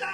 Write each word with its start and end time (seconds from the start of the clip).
You 0.00 0.06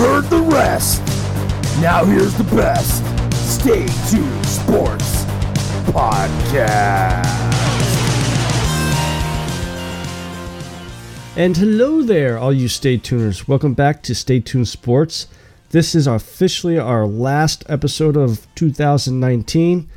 heard 0.00 0.24
the 0.30 0.40
rest. 0.40 1.02
Now 1.82 2.06
here's 2.06 2.32
the 2.32 2.44
best. 2.44 3.04
Stay 3.34 3.86
tuned 4.08 4.46
sports 4.46 5.24
podcast. 5.92 7.34
And 11.36 11.54
hello 11.58 12.00
there, 12.00 12.38
all 12.38 12.54
you 12.54 12.68
Stay 12.68 12.96
Tuners. 12.96 13.46
Welcome 13.46 13.74
back 13.74 14.02
to 14.04 14.14
Stay 14.14 14.40
Tuned 14.40 14.68
Sports. 14.68 15.26
This 15.74 15.96
is 15.96 16.06
officially 16.06 16.78
our 16.78 17.04
last 17.04 17.64
episode 17.68 18.16
of 18.16 18.46
2019. 18.54 19.90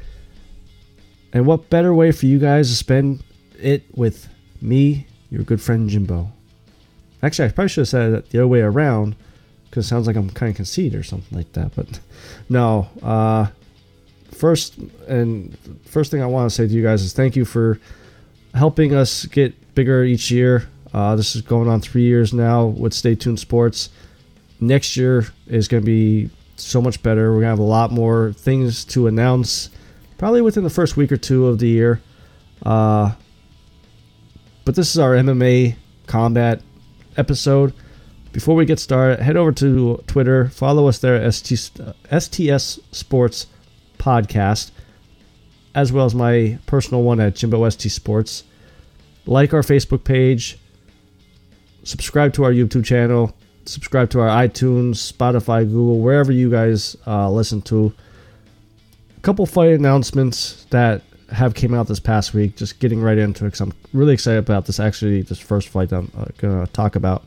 And 1.31 1.45
what 1.45 1.69
better 1.69 1.93
way 1.93 2.11
for 2.11 2.25
you 2.25 2.39
guys 2.39 2.71
to 2.71 2.75
spend 2.75 3.23
it 3.59 3.83
with 3.95 4.27
me, 4.59 5.05
your 5.29 5.43
good 5.43 5.61
friend 5.61 5.87
Jimbo? 5.87 6.31
Actually, 7.21 7.49
I 7.49 7.51
probably 7.51 7.69
should 7.69 7.81
have 7.81 7.89
said 7.89 8.11
it 8.11 8.29
the 8.31 8.39
other 8.39 8.47
way 8.47 8.61
around 8.61 9.15
because 9.69 9.85
it 9.85 9.89
sounds 9.89 10.07
like 10.07 10.15
I'm 10.15 10.31
kind 10.31 10.49
of 10.49 10.55
conceited 10.55 10.99
or 10.99 11.03
something 11.03 11.37
like 11.37 11.53
that. 11.53 11.75
But 11.75 11.99
no, 12.49 12.87
uh, 13.03 13.45
first 14.31 14.79
and 15.07 15.55
first 15.85 16.09
thing 16.09 16.23
I 16.23 16.25
want 16.25 16.49
to 16.49 16.55
say 16.55 16.67
to 16.67 16.73
you 16.73 16.81
guys 16.81 17.03
is 17.03 17.13
thank 17.13 17.35
you 17.35 17.45
for 17.45 17.79
helping 18.55 18.95
us 18.95 19.27
get 19.27 19.75
bigger 19.75 20.03
each 20.03 20.31
year. 20.31 20.69
Uh, 20.91 21.15
this 21.15 21.35
is 21.35 21.43
going 21.43 21.69
on 21.69 21.81
three 21.81 22.01
years 22.01 22.33
now 22.33 22.65
with 22.65 22.95
Stay 22.95 23.13
Tuned 23.13 23.39
Sports. 23.39 23.89
Next 24.59 24.97
year 24.97 25.27
is 25.45 25.67
going 25.67 25.83
to 25.83 25.85
be 25.85 26.29
so 26.55 26.81
much 26.81 27.03
better. 27.03 27.29
We're 27.29 27.41
going 27.41 27.43
to 27.43 27.49
have 27.49 27.59
a 27.59 27.63
lot 27.63 27.91
more 27.91 28.33
things 28.33 28.83
to 28.85 29.07
announce, 29.07 29.69
probably 30.17 30.41
within 30.41 30.63
the 30.63 30.69
first 30.69 30.97
week 30.97 31.11
or 31.11 31.17
two 31.17 31.47
of 31.47 31.59
the 31.59 31.67
year. 31.67 32.01
Uh, 32.65 33.13
but 34.65 34.75
this 34.75 34.89
is 34.89 34.99
our 34.99 35.11
MMA 35.13 35.75
combat 36.07 36.61
episode. 37.15 37.73
Before 38.31 38.55
we 38.55 38.65
get 38.65 38.79
started, 38.79 39.19
head 39.19 39.37
over 39.37 39.51
to 39.53 40.03
Twitter, 40.07 40.49
follow 40.49 40.87
us 40.87 40.99
there 40.99 41.15
at 41.15 41.33
ST, 41.33 41.71
STS 42.11 42.79
Sports 42.91 43.47
Podcast, 43.97 44.71
as 45.73 45.91
well 45.91 46.05
as 46.05 46.13
my 46.13 46.59
personal 46.65 47.03
one 47.03 47.19
at 47.19 47.35
Jimbo 47.35 47.67
ST 47.69 47.91
Sports. 47.91 48.43
Like 49.25 49.53
our 49.53 49.61
Facebook 49.61 50.03
page, 50.03 50.57
subscribe 51.83 52.33
to 52.33 52.43
our 52.43 52.51
YouTube 52.51 52.85
channel, 52.85 53.35
subscribe 53.67 54.09
to 54.11 54.19
our 54.21 54.29
iTunes, 54.29 55.11
Spotify, 55.11 55.65
Google, 55.65 55.99
wherever 55.99 56.31
you 56.31 56.49
guys 56.49 56.95
uh, 57.05 57.29
listen 57.29 57.61
to. 57.63 57.93
A 59.17 59.21
couple 59.21 59.45
fight 59.45 59.71
announcements 59.71 60.65
that 60.69 61.01
have 61.31 61.53
came 61.55 61.73
out 61.73 61.87
this 61.87 61.99
past 61.99 62.33
week. 62.33 62.55
Just 62.55 62.79
getting 62.79 63.01
right 63.01 63.17
into 63.17 63.45
it 63.45 63.47
because 63.47 63.61
I'm 63.61 63.73
really 63.93 64.13
excited 64.13 64.39
about 64.39 64.65
this. 64.65 64.79
Actually, 64.79 65.21
this 65.21 65.39
first 65.39 65.67
fight 65.69 65.91
I'm 65.91 66.11
uh, 66.17 66.25
gonna 66.37 66.67
talk 66.67 66.95
about: 66.95 67.23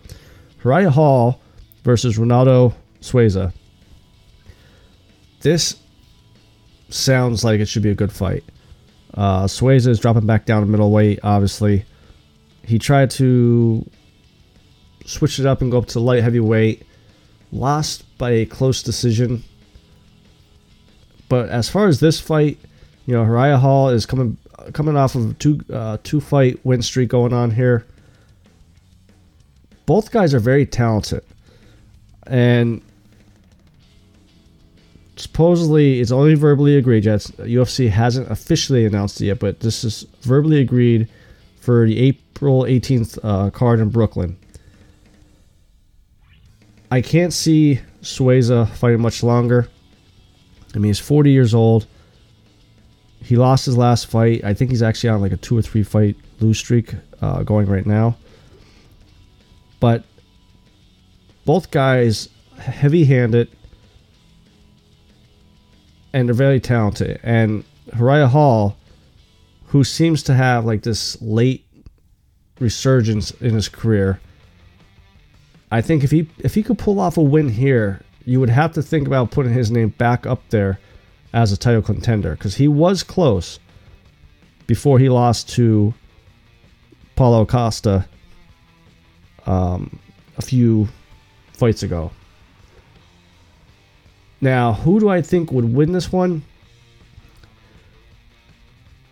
Uriah 0.64 0.90
Hall 0.90 1.40
versus 1.84 2.18
Ronaldo 2.18 2.74
Souza. 3.00 3.52
This 5.40 5.76
sounds 6.88 7.44
like 7.44 7.60
it 7.60 7.66
should 7.66 7.82
be 7.82 7.90
a 7.90 7.94
good 7.94 8.12
fight. 8.12 8.44
Uh, 9.14 9.46
Souza 9.46 9.90
is 9.90 9.98
dropping 9.98 10.26
back 10.26 10.44
down 10.44 10.62
to 10.62 10.68
middleweight. 10.68 11.20
Obviously, 11.22 11.84
he 12.62 12.78
tried 12.78 13.10
to 13.10 13.84
switch 15.04 15.38
it 15.38 15.46
up 15.46 15.60
and 15.60 15.70
go 15.70 15.78
up 15.78 15.86
to 15.86 16.00
light 16.00 16.22
heavyweight. 16.22 16.86
Lost 17.52 18.04
by 18.18 18.30
a 18.30 18.46
close 18.46 18.82
decision. 18.82 19.42
But 21.28 21.48
as 21.48 21.68
far 21.68 21.86
as 21.88 22.00
this 22.00 22.20
fight, 22.20 22.58
you 23.06 23.14
know, 23.14 23.24
Uriah 23.24 23.58
Hall 23.58 23.88
is 23.88 24.06
coming 24.06 24.36
coming 24.72 24.96
off 24.96 25.14
of 25.14 25.38
two 25.38 25.60
uh, 25.72 25.98
two 26.02 26.20
fight 26.20 26.60
win 26.64 26.82
streak 26.82 27.08
going 27.08 27.32
on 27.32 27.50
here. 27.50 27.86
Both 29.86 30.12
guys 30.12 30.34
are 30.34 30.40
very 30.40 30.66
talented, 30.66 31.24
and 32.26 32.82
supposedly 35.16 36.00
it's 36.00 36.12
only 36.12 36.34
verbally 36.34 36.76
agreed 36.76 37.04
yet. 37.04 37.20
UFC 37.20 37.90
hasn't 37.90 38.30
officially 38.30 38.86
announced 38.86 39.20
it 39.20 39.26
yet, 39.26 39.38
but 39.38 39.60
this 39.60 39.84
is 39.84 40.06
verbally 40.22 40.60
agreed 40.60 41.08
for 41.60 41.86
the 41.86 41.98
April 41.98 42.62
18th 42.62 43.18
uh, 43.22 43.50
card 43.50 43.80
in 43.80 43.88
Brooklyn. 43.90 44.36
I 46.90 47.00
can't 47.00 47.32
see 47.32 47.80
Souza 48.02 48.66
fighting 48.66 49.00
much 49.00 49.22
longer. 49.22 49.68
I 50.74 50.78
mean, 50.78 50.88
he's 50.88 50.98
40 50.98 51.30
years 51.30 51.54
old. 51.54 51.86
He 53.22 53.36
lost 53.36 53.66
his 53.66 53.76
last 53.76 54.06
fight. 54.06 54.42
I 54.44 54.54
think 54.54 54.70
he's 54.70 54.82
actually 54.82 55.10
on 55.10 55.20
like 55.20 55.32
a 55.32 55.36
two 55.36 55.56
or 55.56 55.62
three 55.62 55.82
fight 55.82 56.16
lose 56.40 56.58
streak 56.58 56.94
uh, 57.20 57.42
going 57.42 57.66
right 57.66 57.86
now. 57.86 58.16
But 59.78 60.04
both 61.44 61.70
guys 61.70 62.28
heavy 62.58 63.04
handed 63.04 63.48
and 66.12 66.28
they're 66.28 66.34
very 66.34 66.60
talented. 66.60 67.20
And 67.22 67.64
Uriah 67.96 68.28
Hall, 68.28 68.76
who 69.66 69.84
seems 69.84 70.22
to 70.24 70.34
have 70.34 70.64
like 70.64 70.82
this 70.82 71.20
late 71.22 71.64
resurgence 72.58 73.30
in 73.32 73.54
his 73.54 73.68
career, 73.68 74.20
I 75.70 75.80
think 75.80 76.02
if 76.04 76.10
he 76.10 76.28
if 76.38 76.54
he 76.54 76.62
could 76.62 76.78
pull 76.78 76.98
off 76.98 77.16
a 77.16 77.22
win 77.22 77.48
here, 77.48 78.02
you 78.24 78.40
would 78.40 78.50
have 78.50 78.72
to 78.72 78.82
think 78.82 79.06
about 79.06 79.30
putting 79.30 79.52
his 79.52 79.70
name 79.70 79.90
back 79.90 80.26
up 80.26 80.42
there 80.50 80.80
as 81.32 81.52
a 81.52 81.56
title 81.56 81.82
contender 81.82 82.32
because 82.32 82.56
he 82.56 82.66
was 82.68 83.02
close 83.02 83.60
before 84.66 84.98
he 84.98 85.08
lost 85.08 85.48
to 85.50 85.94
Paulo 87.16 87.44
Costa 87.46 88.06
um, 89.46 89.98
a 90.38 90.42
few 90.42 90.88
fights 91.52 91.82
ago. 91.82 92.10
Now, 94.40 94.72
who 94.72 94.98
do 95.00 95.08
I 95.08 95.20
think 95.20 95.52
would 95.52 95.74
win 95.74 95.92
this 95.92 96.10
one? 96.10 96.42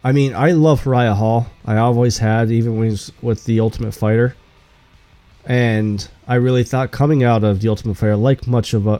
I 0.02 0.12
mean, 0.12 0.34
I 0.34 0.52
love 0.52 0.86
Uriah 0.86 1.14
Hall. 1.14 1.48
I 1.66 1.76
always 1.76 2.18
had, 2.18 2.50
even 2.50 2.78
when 2.78 2.84
he 2.84 2.90
was 2.92 3.12
with 3.20 3.44
the 3.44 3.60
Ultimate 3.60 3.92
Fighter. 3.92 4.34
And 5.48 6.06
I 6.26 6.34
really 6.34 6.62
thought 6.62 6.90
coming 6.90 7.24
out 7.24 7.42
of 7.42 7.62
the 7.62 7.70
Ultimate 7.70 7.96
Fighter, 7.96 8.16
like 8.16 8.46
much 8.46 8.74
of 8.74 8.86
uh, 8.86 8.98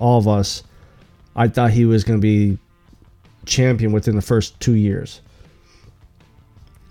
all 0.00 0.18
of 0.18 0.26
us, 0.26 0.62
I 1.36 1.46
thought 1.46 1.72
he 1.72 1.84
was 1.84 2.04
going 2.04 2.18
to 2.18 2.22
be 2.22 2.58
champion 3.44 3.92
within 3.92 4.16
the 4.16 4.22
first 4.22 4.58
two 4.60 4.74
years. 4.74 5.20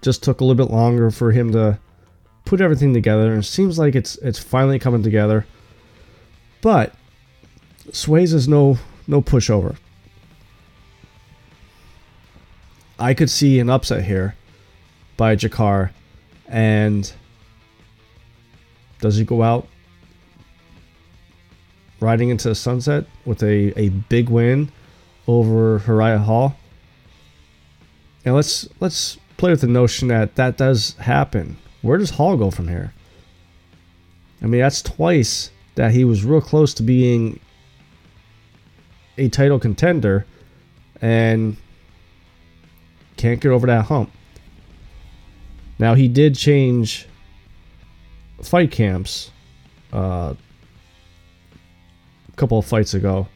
Just 0.03 0.21
took 0.21 0.41
a 0.41 0.45
little 0.45 0.63
bit 0.63 0.71
longer 0.71 1.09
for 1.09 1.31
him 1.31 1.51
to 1.53 1.79
put 2.45 2.61
everything 2.61 2.93
together, 2.93 3.31
and 3.31 3.43
it 3.43 3.47
seems 3.47 3.79
like 3.79 3.95
it's 3.95 4.15
it's 4.17 4.39
finally 4.39 4.77
coming 4.77 5.01
together. 5.01 5.45
But 6.61 6.93
Sways 7.91 8.31
is 8.31 8.47
no 8.47 8.77
no 9.07 9.23
pushover. 9.23 9.75
I 12.99 13.15
could 13.15 13.29
see 13.29 13.59
an 13.59 13.71
upset 13.71 14.05
here 14.05 14.35
by 15.17 15.35
Jacaré, 15.35 15.89
and 16.47 17.11
does 18.99 19.17
he 19.17 19.25
go 19.25 19.41
out 19.43 19.67
riding 21.99 22.29
into 22.29 22.49
the 22.49 22.55
sunset 22.55 23.05
with 23.25 23.43
a, 23.43 23.77
a 23.79 23.89
big 23.89 24.29
win 24.29 24.71
over 25.27 25.81
Uriah 25.87 26.19
Hall? 26.19 26.55
And 28.25 28.35
let's 28.35 28.67
let's 28.79 29.17
play 29.37 29.51
with 29.51 29.61
the 29.61 29.67
notion 29.67 30.09
that 30.09 30.35
that 30.35 30.57
does 30.57 30.93
happen. 30.95 31.57
Where 31.81 31.97
does 31.97 32.11
Hall 32.11 32.35
go 32.37 32.51
from 32.51 32.67
here? 32.67 32.93
I 34.41 34.45
mean, 34.45 34.61
that's 34.61 34.81
twice 34.81 35.51
that 35.75 35.91
he 35.91 36.03
was 36.03 36.25
real 36.25 36.41
close 36.41 36.73
to 36.75 36.83
being 36.83 37.39
a 39.17 39.29
title 39.29 39.59
contender 39.59 40.25
and 41.01 41.57
can't 43.17 43.39
get 43.39 43.49
over 43.49 43.67
that 43.67 43.85
hump. 43.85 44.11
Now 45.77 45.93
he 45.93 46.07
did 46.07 46.35
change 46.35 47.07
fight 48.41 48.71
camps 48.71 49.31
uh, 49.93 50.33
a 52.27 52.35
couple 52.35 52.57
of 52.59 52.65
fights 52.65 52.93
ago. 52.93 53.27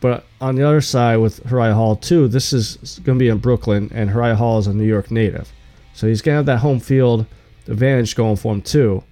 But 0.00 0.24
on 0.40 0.54
the 0.54 0.66
other 0.66 0.80
side 0.80 1.18
with 1.18 1.40
Uriah 1.50 1.74
Hall 1.74 1.94
too, 1.94 2.26
this 2.26 2.52
is 2.52 3.00
going 3.04 3.18
to 3.18 3.22
be 3.22 3.28
in 3.28 3.38
Brooklyn, 3.38 3.90
and 3.94 4.08
Uriah 4.10 4.34
Hall 4.34 4.58
is 4.58 4.66
a 4.66 4.72
New 4.72 4.86
York 4.86 5.10
native, 5.10 5.52
so 5.92 6.06
he's 6.06 6.22
going 6.22 6.34
to 6.34 6.36
have 6.36 6.46
that 6.46 6.58
home 6.58 6.80
field 6.80 7.26
advantage 7.68 8.16
going 8.16 8.36
for 8.36 8.54
him 8.54 8.62
too. 8.62 9.04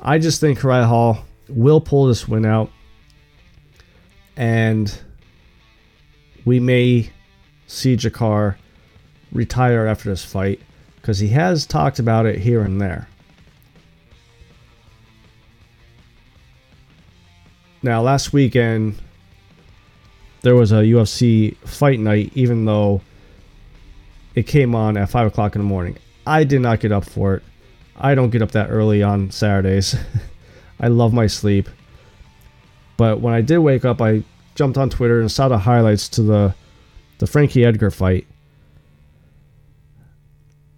I 0.00 0.18
just 0.18 0.40
think 0.40 0.62
Uriah 0.62 0.86
Hall 0.86 1.24
will 1.48 1.80
pull 1.80 2.06
this 2.06 2.26
win 2.26 2.44
out, 2.44 2.72
and 4.36 4.96
we 6.44 6.58
may 6.58 7.10
see 7.68 7.96
Jacaré 7.96 8.56
retire 9.32 9.86
after 9.86 10.10
this 10.10 10.24
fight 10.24 10.60
because 11.04 11.18
he 11.18 11.28
has 11.28 11.66
talked 11.66 11.98
about 11.98 12.24
it 12.24 12.38
here 12.38 12.62
and 12.62 12.80
there. 12.80 13.06
Now, 17.82 18.00
last 18.00 18.32
weekend, 18.32 18.94
there 20.40 20.54
was 20.54 20.72
a 20.72 20.76
UFC 20.76 21.58
fight 21.58 22.00
night, 22.00 22.32
even 22.34 22.64
though 22.64 23.02
it 24.34 24.44
came 24.44 24.74
on 24.74 24.96
at 24.96 25.10
five 25.10 25.26
o'clock 25.26 25.54
in 25.54 25.60
the 25.60 25.68
morning. 25.68 25.98
I 26.26 26.42
did 26.42 26.62
not 26.62 26.80
get 26.80 26.90
up 26.90 27.04
for 27.04 27.34
it. 27.34 27.42
I 27.98 28.14
don't 28.14 28.30
get 28.30 28.40
up 28.40 28.52
that 28.52 28.70
early 28.70 29.02
on 29.02 29.30
Saturdays. 29.30 29.94
I 30.80 30.88
love 30.88 31.12
my 31.12 31.26
sleep. 31.26 31.68
But 32.96 33.20
when 33.20 33.34
I 33.34 33.42
did 33.42 33.58
wake 33.58 33.84
up, 33.84 34.00
I 34.00 34.22
jumped 34.54 34.78
on 34.78 34.88
Twitter 34.88 35.20
and 35.20 35.30
saw 35.30 35.48
the 35.48 35.58
highlights 35.58 36.08
to 36.10 36.22
the 36.22 36.54
the 37.18 37.26
Frankie 37.26 37.62
Edgar 37.62 37.90
fight. 37.90 38.26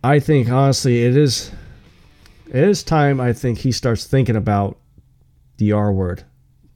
I 0.06 0.20
think 0.20 0.48
honestly 0.48 1.02
it 1.02 1.16
is 1.16 1.50
it 2.46 2.62
is 2.62 2.84
time 2.84 3.20
I 3.20 3.32
think 3.32 3.58
he 3.58 3.72
starts 3.72 4.06
thinking 4.06 4.36
about 4.36 4.78
the 5.56 5.72
R 5.72 5.92
word, 5.92 6.22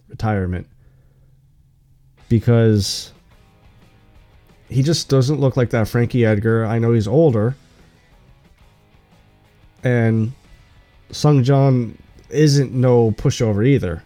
retirement. 0.09 0.67
Because 2.29 3.13
he 4.69 4.83
just 4.83 5.09
doesn't 5.09 5.39
look 5.39 5.57
like 5.57 5.71
that 5.71 5.87
Frankie 5.87 6.25
Edgar. 6.27 6.65
I 6.65 6.81
know 6.81 6.93
he's 6.93 7.07
older. 7.07 7.55
And 9.85 10.33
Sung 11.13 11.45
John 11.45 11.97
isn't 12.31 12.73
no 12.73 13.13
pushover 13.13 13.65
either. 13.65 14.03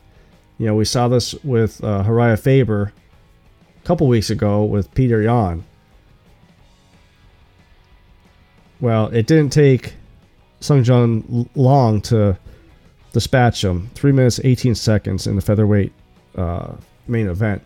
You 0.58 0.66
know, 0.66 0.74
we 0.74 0.84
saw 0.84 1.08
this 1.08 1.32
with 1.42 1.82
uh, 1.82 2.04
Urijah 2.04 2.38
Faber 2.38 2.92
a 3.82 3.86
couple 3.86 4.06
weeks 4.06 4.28
ago 4.28 4.64
with 4.64 4.92
Petr 4.94 5.24
Yan. 5.24 5.64
Well, 8.84 9.06
it 9.06 9.26
didn't 9.26 9.50
take 9.50 9.94
Sung 10.60 10.84
John 10.84 11.48
long 11.54 12.02
to 12.02 12.38
dispatch 13.14 13.64
him. 13.64 13.88
Three 13.94 14.12
minutes, 14.12 14.42
18 14.44 14.74
seconds 14.74 15.26
in 15.26 15.36
the 15.36 15.40
featherweight 15.40 15.90
uh, 16.36 16.74
main 17.08 17.28
event. 17.28 17.62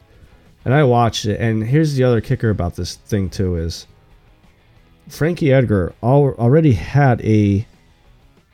And 0.65 0.73
I 0.73 0.85
watched 0.85 1.27
it, 1.27 1.41
and 1.41 1.65
here's 1.65 1.97
the 1.97 2.05
other 2.05 2.21
kicker 2.21 2.51
about 2.51 2.77
this 2.77 2.95
thing, 2.95 3.31
too, 3.31 3.57
is 3.57 3.89
Frankie 5.09 5.53
Edgar 5.53 5.93
al- 6.05 6.37
already 6.39 6.75
had 6.75 7.21
a 7.23 7.67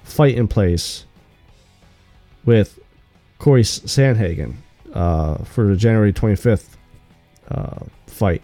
fight 0.03 0.35
in 0.35 0.49
place 0.49 1.05
with 2.47 2.79
Corey 3.39 3.65
Sandhagen 3.65 4.55
uh, 4.95 5.35
for 5.45 5.67
the 5.67 5.77
January 5.77 6.15
25th 6.15 6.77
uh, 7.51 7.85
fight. 8.07 8.41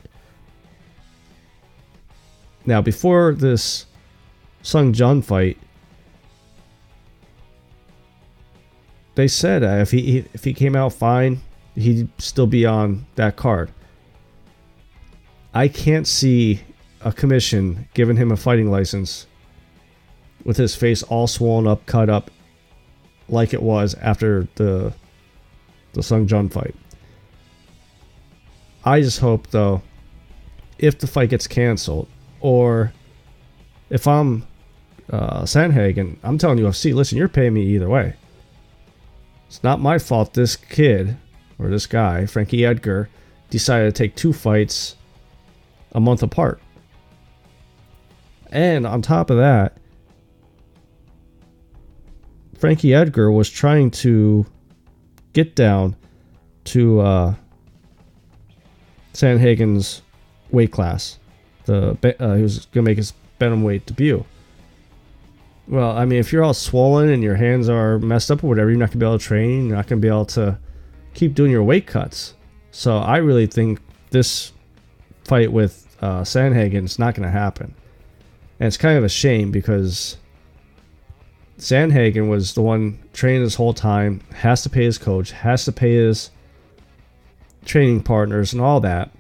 Now, 2.67 2.83
before 2.83 3.33
this 3.33 3.87
Sung 4.63 4.93
Jun 4.93 5.23
fight, 5.23 5.59
they 9.15 9.29
said 9.29 9.63
if 9.63 9.91
he 9.91 10.25
if 10.33 10.45
he 10.45 10.55
came 10.55 10.77
out 10.77 10.93
fine, 10.93 11.41
he'd 11.75 12.09
still 12.19 12.47
be 12.47 12.67
on 12.67 13.07
that 13.17 13.37
card. 13.37 13.71
I 15.53 15.69
can't 15.69 16.07
see 16.07 16.61
a 17.01 17.13
commission 17.13 17.89
giving 17.95 18.17
him 18.17 18.31
a 18.31 18.37
fighting 18.37 18.71
license 18.71 19.27
with 20.45 20.57
his 20.57 20.75
face 20.75 21.03
all 21.03 21.27
swollen 21.27 21.67
up, 21.67 21.85
cut 21.87 22.09
up, 22.09 22.31
like 23.29 23.53
it 23.53 23.63
was 23.63 23.95
after 23.95 24.47
the 24.57 24.93
the 25.93 26.03
Sung 26.03 26.27
Jun 26.27 26.49
fight. 26.49 26.75
I 28.85 29.01
just 29.01 29.21
hope 29.21 29.49
though, 29.49 29.83
if 30.79 30.99
the 30.99 31.07
fight 31.07 31.31
gets 31.31 31.47
canceled, 31.47 32.09
or 32.41 32.93
if 33.91 34.07
I'm 34.07 34.47
uh, 35.11 35.43
Sandhagen, 35.43 36.17
I'm 36.23 36.39
telling 36.39 36.59
you, 36.59 36.65
UFC, 36.65 36.95
listen, 36.95 37.19
you're 37.19 37.29
paying 37.29 37.55
me 37.55 37.63
either 37.63 37.89
way. 37.89 38.15
It's 39.49 39.63
not 39.63 39.81
my 39.81 39.99
fault 39.99 40.35
this 40.35 40.57
kid 40.57 41.17
or 41.59 41.69
this 41.69 41.87
guy, 41.87 42.27
Frankie 42.27 42.65
Edgar, 42.65 43.09
decided 43.51 43.95
to 43.95 44.03
take 44.03 44.15
two 44.15 44.33
fights 44.33 44.97
a 45.93 46.01
month 46.01 46.23
apart. 46.23 46.61
And 48.53 48.87
on 48.87 49.03
top 49.03 49.31
of 49.31 49.37
that, 49.39 49.77
Frankie 52.59 52.95
Edgar 52.95 53.33
was 53.33 53.49
trying 53.49 53.91
to 53.91 54.47
get 55.33 55.55
down 55.55 55.97
to 56.65 57.01
uh, 57.01 57.35
Sandhagen's 59.15 60.03
weight 60.51 60.71
class. 60.71 61.19
The 61.65 61.97
uh, 62.21 62.35
he 62.35 62.43
was 62.43 62.67
gonna 62.67 62.85
make 62.85 62.99
his 62.99 63.13
bantamweight 63.41 63.87
debut. 63.87 64.25
Well, 65.71 65.97
I 65.97 66.05
mean, 66.05 66.19
if 66.19 66.33
you're 66.33 66.43
all 66.43 66.53
swollen 66.53 67.11
and 67.11 67.23
your 67.23 67.37
hands 67.37 67.69
are 67.69 68.01
messed 68.01 68.29
up 68.29 68.43
or 68.43 68.49
whatever, 68.49 68.71
you're 68.71 68.79
not 68.79 68.91
gonna 68.91 68.99
be 68.99 69.07
able 69.07 69.21
to 69.21 69.25
train. 69.25 69.69
You're 69.69 69.77
not 69.77 69.87
gonna 69.87 70.01
be 70.01 70.09
able 70.09 70.27
to 70.27 70.59
keep 71.15 71.33
doing 71.35 71.53
your 71.53 71.63
weight 71.63 71.87
cuts. 71.87 72.35
So 72.73 72.99
I 72.99 73.19
really 73.19 73.47
think 73.47 73.79
this 74.11 74.53
fight 75.25 75.53
with 75.53 75.87
uh, 76.03 76.23
Sandhagen 76.23 76.85
is 76.85 76.99
not 76.99 77.15
gonna 77.15 77.31
happen, 77.31 77.73
and 78.59 78.67
it's 78.67 78.77
kind 78.77 78.99
of 78.99 79.05
a 79.05 79.09
shame 79.09 79.53
because 79.53 80.17
Sandhagen 81.57 82.29
was 82.29 82.55
the 82.55 82.63
one 82.63 82.99
training 83.13 83.45
this 83.45 83.55
whole 83.55 83.75
time, 83.75 84.23
has 84.35 84.63
to 84.63 84.71
pay 84.71 84.85
his 84.85 84.99
coach, 84.99 85.31
has 85.31 85.65
to 85.67 85.73
pay 85.73 85.95
his 85.95 86.31
training 87.65 88.03
partners 88.03 88.53
and 88.53 88.61
all 88.61 88.81
that. 88.81 89.13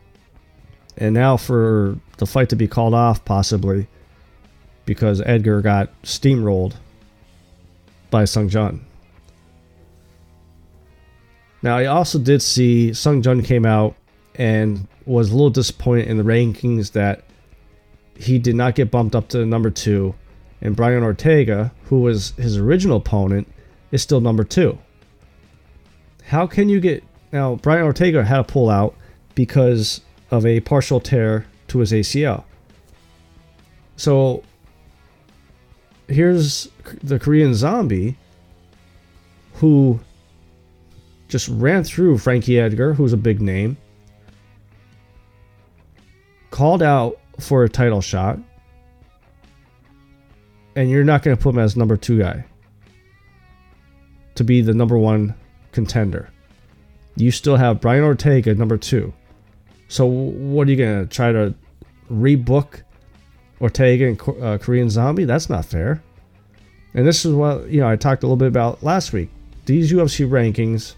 And 0.97 1.14
now 1.14 1.37
for 1.37 1.97
the 2.17 2.26
fight 2.26 2.49
to 2.49 2.56
be 2.56 2.67
called 2.67 2.93
off, 2.93 3.25
possibly 3.25 3.87
because 4.90 5.22
Edgar 5.25 5.60
got 5.60 5.88
steamrolled 6.02 6.75
by 8.10 8.25
Sung 8.25 8.48
Jun. 8.48 8.84
Now, 11.62 11.76
I 11.76 11.87
also 11.87 12.19
did 12.19 12.42
see 12.42 12.92
Sung 12.92 13.22
Jun 13.22 13.40
came 13.40 13.64
out 13.64 13.94
and 14.34 14.88
was 15.06 15.31
a 15.31 15.32
little 15.32 15.50
disappointed 15.50 16.08
in 16.08 16.16
the 16.16 16.25
rankings 16.25 16.90
that 16.90 17.22
he 18.16 18.40
did 18.40 18.56
not 18.56 18.75
get 18.75 18.90
bumped 18.90 19.14
up 19.14 19.28
to 19.28 19.46
number 19.46 19.70
two 19.70 20.12
and 20.60 20.75
Brian 20.75 21.04
Ortega, 21.04 21.72
who 21.84 22.00
was 22.00 22.32
his 22.32 22.56
original 22.56 22.96
opponent, 22.96 23.46
is 23.92 24.02
still 24.02 24.20
number 24.20 24.42
two. 24.42 24.76
How 26.25 26.48
can 26.48 26.69
you 26.69 26.81
get 26.81 27.04
now? 27.31 27.54
Brian 27.54 27.84
Ortega 27.84 28.25
had 28.25 28.38
to 28.38 28.44
pull 28.44 28.69
out 28.69 28.96
because 29.37 30.00
of 30.32 30.44
a 30.44 30.58
partial 30.58 30.98
tear 30.98 31.46
to 31.69 31.78
his 31.78 31.92
ACL. 31.92 32.42
So 33.94 34.42
here's 36.10 36.68
the 37.02 37.18
Korean 37.18 37.54
zombie 37.54 38.16
who 39.54 40.00
just 41.28 41.48
ran 41.48 41.84
through 41.84 42.18
Frankie 42.18 42.58
Edgar, 42.58 42.92
who's 42.92 43.12
a 43.12 43.16
big 43.16 43.40
name, 43.40 43.76
called 46.50 46.82
out 46.82 47.18
for 47.38 47.62
a 47.62 47.68
title 47.68 48.00
shot, 48.00 48.38
and 50.75 50.90
you're 50.90 51.04
not 51.04 51.23
going 51.23 51.37
to 51.37 51.42
put 51.42 51.54
him 51.54 51.61
as 51.61 51.76
number 51.76 51.96
two 51.96 52.18
guy 52.18 52.44
to 54.35 54.44
be 54.44 54.61
the 54.61 54.75
number 54.75 54.99
one 54.99 55.35
contender. 55.73 56.28
You 57.16 57.30
still 57.30 57.56
have 57.56 57.80
Brian 57.80 58.02
Ortega 58.02 58.54
number 58.54 58.76
two. 58.76 59.12
So 59.88 60.06
what 60.06 60.66
are 60.66 60.70
you 60.70 60.76
going 60.76 61.06
to 61.06 61.14
try 61.14 61.32
to 61.32 61.54
rebook 62.11 62.82
Ortega 63.61 64.09
and 64.09 64.43
uh, 64.43 64.59
Korean 64.59 64.90
Zombie? 64.90 65.25
That's 65.25 65.50
not 65.50 65.64
fair. 65.64 66.02
And 66.95 67.07
this 67.07 67.25
is 67.25 67.35
what 67.35 67.69
you 67.69 67.81
know 67.81 67.88
I 67.88 67.97
talked 67.97 68.23
a 68.23 68.26
little 68.26 68.37
bit 68.37 68.49
about 68.49 68.83
last 68.83 69.12
week. 69.12 69.31
These 69.67 69.93
UFC 69.93 70.29
rankings 70.29 70.95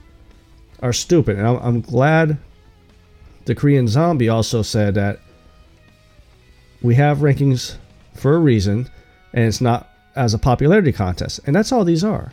are 0.81 0.92
stupid, 0.92 1.38
and 1.38 1.47
I'm, 1.47 1.57
I'm 1.57 1.81
glad 1.81 2.38
the 3.45 3.54
Korean 3.54 3.88
Zombie 3.88 4.28
also 4.28 4.62
said 4.62 4.95
that 4.95 5.21
we 6.81 6.95
have 6.95 7.19
rankings 7.19 7.76
for 8.14 8.35
a 8.35 8.38
reason 8.38 8.88
and 9.33 9.45
it's 9.45 9.61
not 9.61 9.88
as 10.14 10.35
a 10.35 10.38
popularity 10.38 10.92
contest. 10.92 11.40
And 11.47 11.57
that's 11.57 11.73
all 11.73 11.85
these 11.85 12.04
are. 12.04 12.33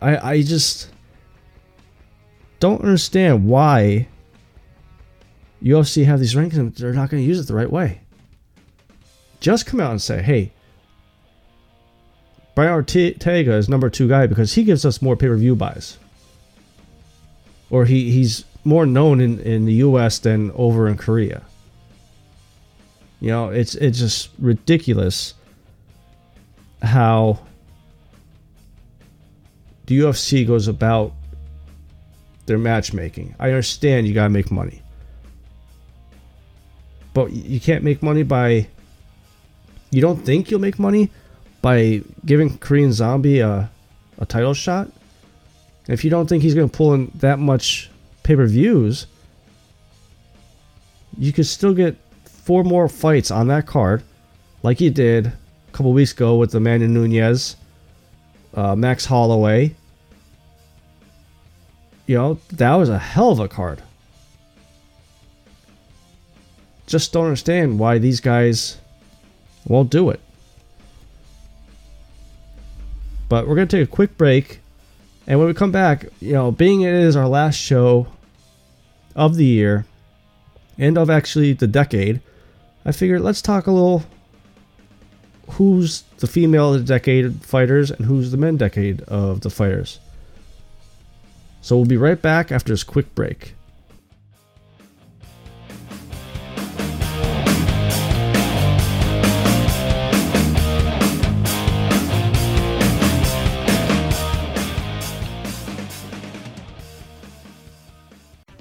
I 0.00 0.32
I 0.32 0.42
just 0.42 0.90
don't 2.58 2.82
understand 2.82 3.46
why 3.46 4.08
UFC 5.62 6.04
have 6.04 6.20
these 6.20 6.34
rankings 6.34 6.58
and 6.58 6.74
they're 6.74 6.92
not 6.92 7.10
going 7.10 7.22
to 7.22 7.28
use 7.28 7.38
it 7.38 7.46
the 7.46 7.54
right 7.54 7.70
way. 7.70 8.00
Just 9.40 9.66
come 9.66 9.80
out 9.80 9.90
and 9.90 10.00
say, 10.00 10.22
hey, 10.22 10.52
Brian 12.54 12.72
Ortega 12.72 13.54
is 13.54 13.68
number 13.68 13.88
two 13.88 14.08
guy 14.08 14.26
because 14.26 14.54
he 14.54 14.64
gives 14.64 14.84
us 14.84 15.00
more 15.00 15.16
pay 15.16 15.28
per 15.28 15.36
view 15.36 15.56
buys. 15.56 15.98
Or 17.70 17.84
he, 17.84 18.10
he's 18.10 18.44
more 18.64 18.86
known 18.86 19.20
in, 19.20 19.38
in 19.40 19.64
the 19.64 19.74
US 19.74 20.18
than 20.18 20.50
over 20.52 20.88
in 20.88 20.96
Korea. 20.96 21.42
You 23.20 23.28
know, 23.28 23.48
it's 23.50 23.74
it's 23.74 23.98
just 23.98 24.30
ridiculous 24.38 25.34
how 26.82 27.38
the 29.86 29.98
UFC 29.98 30.46
goes 30.46 30.68
about 30.68 31.12
their 32.46 32.58
matchmaking. 32.58 33.34
I 33.38 33.48
understand 33.48 34.08
you 34.08 34.14
gotta 34.14 34.30
make 34.30 34.50
money, 34.50 34.82
but 37.14 37.32
you 37.32 37.60
can't 37.60 37.84
make 37.84 38.02
money 38.02 38.22
by. 38.22 38.68
You 39.90 40.00
don't 40.00 40.24
think 40.24 40.50
you'll 40.50 40.60
make 40.60 40.78
money 40.78 41.10
by 41.62 42.02
giving 42.24 42.58
Korean 42.58 42.92
Zombie 42.92 43.40
a, 43.40 43.70
a 44.18 44.26
title 44.26 44.54
shot? 44.54 44.88
If 45.88 46.04
you 46.04 46.10
don't 46.10 46.28
think 46.28 46.42
he's 46.42 46.54
gonna 46.54 46.68
pull 46.68 46.94
in 46.94 47.10
that 47.16 47.38
much 47.38 47.90
pay 48.22 48.36
per 48.36 48.46
views, 48.46 49.06
you 51.18 51.32
could 51.32 51.46
still 51.46 51.74
get 51.74 51.96
four 52.24 52.64
more 52.64 52.88
fights 52.88 53.30
on 53.30 53.48
that 53.48 53.66
card, 53.66 54.02
like 54.62 54.80
you 54.80 54.90
did 54.90 55.26
a 55.26 55.32
couple 55.72 55.92
weeks 55.92 56.12
ago 56.12 56.36
with 56.36 56.54
Amanda 56.54 56.88
Nunes, 56.88 57.56
uh, 58.54 58.74
Max 58.74 59.04
Holloway. 59.04 59.74
You 62.06 62.16
know, 62.16 62.38
that 62.52 62.74
was 62.74 62.88
a 62.88 62.98
hell 62.98 63.30
of 63.30 63.40
a 63.40 63.48
card. 63.48 63.82
Just 66.90 67.12
don't 67.12 67.26
understand 67.26 67.78
why 67.78 67.98
these 67.98 68.18
guys 68.18 68.76
won't 69.64 69.90
do 69.90 70.10
it. 70.10 70.18
But 73.28 73.46
we're 73.46 73.54
going 73.54 73.68
to 73.68 73.76
take 73.76 73.88
a 73.88 73.90
quick 73.90 74.18
break. 74.18 74.58
And 75.28 75.38
when 75.38 75.46
we 75.46 75.54
come 75.54 75.70
back, 75.70 76.06
you 76.18 76.32
know, 76.32 76.50
being 76.50 76.80
it 76.80 76.92
is 76.92 77.14
our 77.14 77.28
last 77.28 77.54
show 77.54 78.08
of 79.14 79.36
the 79.36 79.44
year 79.44 79.86
and 80.78 80.98
of 80.98 81.10
actually 81.10 81.52
the 81.52 81.68
decade, 81.68 82.20
I 82.84 82.90
figured 82.90 83.20
let's 83.20 83.40
talk 83.40 83.68
a 83.68 83.70
little 83.70 84.02
who's 85.50 86.02
the 86.18 86.26
female 86.26 86.74
of 86.74 86.80
the 86.80 86.92
decade 86.92 87.44
fighters 87.44 87.92
and 87.92 88.06
who's 88.06 88.32
the 88.32 88.36
men 88.36 88.56
decade 88.56 89.02
of 89.02 89.42
the 89.42 89.50
fighters. 89.50 90.00
So 91.62 91.76
we'll 91.76 91.86
be 91.86 91.96
right 91.96 92.20
back 92.20 92.50
after 92.50 92.72
this 92.72 92.82
quick 92.82 93.14
break. 93.14 93.54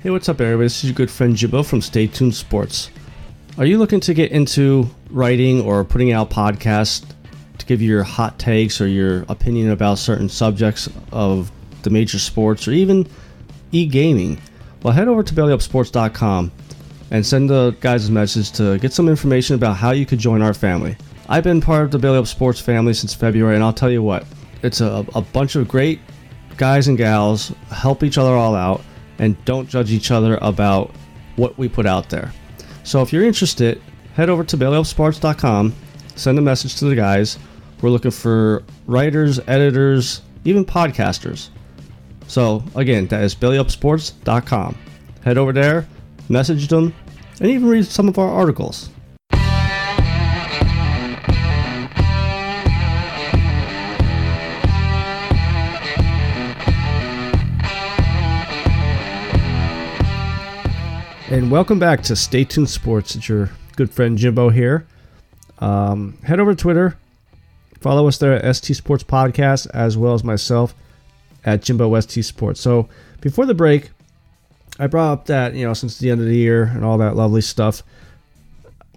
Hey, 0.10 0.14
what's 0.14 0.28
up, 0.28 0.42
everybody? 0.42 0.66
This 0.66 0.80
is 0.80 0.86
your 0.86 0.96
good 0.96 1.12
friend 1.12 1.36
Jimbo 1.36 1.62
from 1.62 1.82
Stay 1.82 2.08
Tuned 2.08 2.34
Sports. 2.34 2.90
Are 3.60 3.66
you 3.68 3.78
looking 3.78 4.00
to 4.00 4.16
get 4.16 4.32
into 4.32 4.90
writing 5.12 5.62
or 5.62 5.86
putting 5.86 6.14
out 6.14 6.32
podcasts 6.32 7.06
to 7.60 7.66
give 7.68 7.80
your 7.80 8.02
hot 8.02 8.40
takes 8.40 8.82
or 8.82 8.88
your 8.88 9.24
opinion 9.30 9.70
about 9.70 10.00
certain 10.00 10.28
subjects 10.28 10.90
of 11.12 11.52
the 11.84 11.92
major 11.92 12.18
sports 12.18 12.68
or 12.68 12.72
even 12.72 13.08
e 13.72 13.86
gaming? 13.86 14.42
Well, 14.82 14.96
head 14.96 15.08
over 15.08 15.22
to 15.22 15.32
bellyupsports.com 15.32 16.52
and 17.12 17.24
send 17.24 17.48
the 17.48 17.78
guys 17.80 18.10
a 18.10 18.12
message 18.12 18.52
to 18.54 18.80
get 18.80 18.92
some 18.92 19.10
information 19.10 19.54
about 19.54 19.78
how 19.78 19.92
you 19.92 20.08
could 20.08 20.18
join 20.18 20.42
our 20.42 20.56
family. 20.56 20.98
I've 21.28 21.44
been 21.44 21.62
part 21.62 21.84
of 21.84 21.92
the 21.92 22.00
Belly 22.00 22.18
Up 22.18 22.26
Sports 22.26 22.60
family 22.60 22.96
since 22.96 23.14
February, 23.14 23.54
and 23.54 23.64
I'll 23.64 23.74
tell 23.74 23.92
you 23.92 24.02
what, 24.02 24.26
it's 24.64 24.82
a, 24.82 25.06
a 25.14 25.22
bunch 25.22 25.56
of 25.56 25.68
great 25.68 26.00
guys 26.58 26.88
and 26.88 26.98
gals 26.98 27.54
help 27.70 28.02
each 28.02 28.18
other 28.18 28.32
all 28.32 28.56
out 28.56 28.82
and 29.20 29.44
don't 29.46 29.70
judge 29.70 29.92
each 29.92 30.12
other 30.12 30.40
about 30.42 30.92
what 31.36 31.58
we 31.58 31.70
put 31.70 31.86
out 31.86 32.10
there. 32.10 32.34
So 32.84 33.02
if 33.02 33.14
you're 33.14 33.24
interested, 33.26 33.82
head 34.16 34.30
over 34.30 34.44
to 34.46 34.58
bellyupsports.com, 34.58 35.76
send 36.16 36.40
a 36.40 36.42
message 36.42 36.78
to 36.78 36.86
the 36.86 36.96
guys. 36.96 37.38
We're 37.82 37.90
looking 37.90 38.12
for 38.12 38.64
writers, 38.88 39.40
editors, 39.48 40.22
even 40.44 40.66
podcasters. 40.66 41.50
So 42.28 42.64
again, 42.76 43.08
that 43.08 43.24
is 43.24 43.36
bellyupsports.com. 43.36 44.78
Head 45.24 45.38
over 45.38 45.54
there, 45.54 45.88
message 46.30 46.68
them, 46.68 46.94
and 47.40 47.50
even 47.50 47.68
read 47.68 47.86
some 47.86 48.08
of 48.08 48.18
our 48.18 48.30
articles. 48.30 48.90
And 61.32 61.52
welcome 61.52 61.78
back 61.78 62.02
to 62.06 62.16
Stay 62.16 62.44
Tuned 62.44 62.72
Sports. 62.72 63.16
It's 63.16 63.30
your 63.30 63.52
good 63.76 63.92
friend 63.92 64.18
Jimbo 64.18 64.50
here. 64.50 64.88
Um, 65.60 66.18
head 66.24 66.40
over 66.40 66.56
to 66.56 66.60
Twitter, 66.60 66.98
follow 67.82 68.08
us 68.08 68.18
there 68.18 68.34
at 68.34 68.56
ST 68.56 68.76
Sports 68.76 69.04
Podcast, 69.04 69.68
as 69.72 69.96
well 69.96 70.16
as 70.16 70.24
myself 70.24 70.74
at 71.46 71.62
Jimbo 71.62 72.00
ST 72.00 72.26
Sports. 72.26 72.60
So 72.60 72.90
before 73.22 73.46
the 73.46 73.54
break, 73.54 73.92
I 74.80 74.88
brought 74.88 75.12
up 75.12 75.26
that, 75.28 75.54
you 75.54 75.68
know, 75.68 75.76
since 75.76 76.00
the 76.00 76.10
end 76.10 76.20
of 76.20 76.26
the 76.26 76.36
year 76.36 76.64
and 76.64 76.84
all 76.84 76.98
that 76.98 77.16
lovely 77.16 77.42
stuff, 77.42 77.84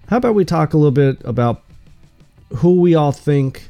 how 0.08 0.16
about 0.16 0.34
we 0.34 0.46
talk 0.46 0.72
a 0.72 0.78
little 0.78 0.90
bit 0.90 1.20
about 1.26 1.62
who 2.56 2.80
we 2.80 2.94
all 2.94 3.12
think 3.12 3.68